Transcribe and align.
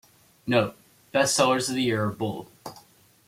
Note: 0.47 0.75
best 1.11 1.35
sellers 1.35 1.69
of 1.69 1.75
the 1.75 1.83
year 1.83 2.05
are 2.05 2.11
bold. 2.11 2.47